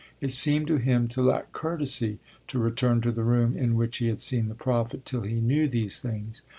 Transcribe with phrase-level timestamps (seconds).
[0.19, 2.17] It seemed to him to lack courtesy
[2.47, 5.67] to return to the room in which he had seen the prophet, till he knew
[5.67, 6.41] these things.